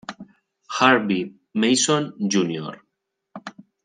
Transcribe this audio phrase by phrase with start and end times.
[0.65, 2.77] Harvey Mason, Jr.